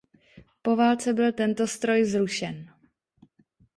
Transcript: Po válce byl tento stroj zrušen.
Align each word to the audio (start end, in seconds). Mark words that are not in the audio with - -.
Po 0.61 0.75
válce 0.75 1.13
byl 1.13 1.33
tento 1.33 1.67
stroj 1.67 2.05
zrušen. 2.05 2.73